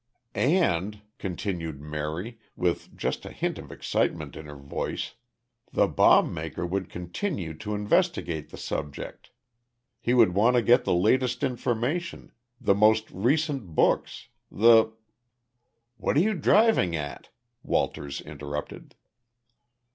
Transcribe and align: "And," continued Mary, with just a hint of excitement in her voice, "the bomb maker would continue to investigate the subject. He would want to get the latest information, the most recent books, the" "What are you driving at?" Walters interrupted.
"And," 0.33 1.01
continued 1.19 1.79
Mary, 1.79 2.39
with 2.55 2.97
just 2.97 3.23
a 3.23 3.31
hint 3.31 3.59
of 3.59 3.71
excitement 3.71 4.35
in 4.35 4.47
her 4.47 4.55
voice, 4.57 5.13
"the 5.71 5.85
bomb 5.87 6.33
maker 6.33 6.65
would 6.65 6.89
continue 6.89 7.53
to 7.59 7.75
investigate 7.75 8.49
the 8.49 8.57
subject. 8.57 9.29
He 9.99 10.15
would 10.15 10.33
want 10.33 10.55
to 10.55 10.63
get 10.63 10.85
the 10.85 10.95
latest 10.95 11.43
information, 11.43 12.31
the 12.59 12.73
most 12.73 13.11
recent 13.11 13.75
books, 13.75 14.29
the" 14.49 14.91
"What 15.97 16.17
are 16.17 16.21
you 16.21 16.33
driving 16.33 16.95
at?" 16.95 17.29
Walters 17.61 18.21
interrupted. 18.21 18.95